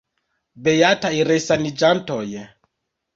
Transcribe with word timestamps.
Beataj 0.67 1.11
resaniĝantoj. 1.31 2.25